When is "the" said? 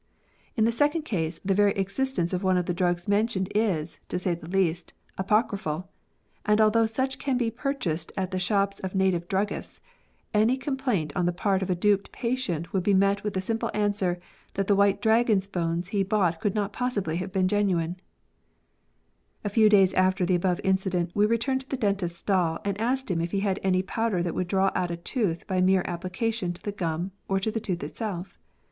0.65-0.71, 1.45-1.53, 2.65-2.73, 4.33-4.47, 8.31-8.39, 11.27-11.31, 13.29-13.41, 14.65-14.75, 20.25-20.33, 21.69-21.77, 26.63-26.71, 27.51-27.59